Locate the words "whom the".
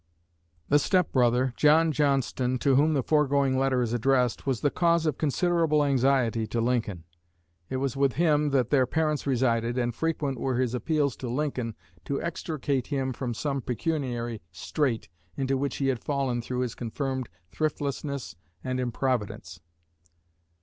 2.73-3.03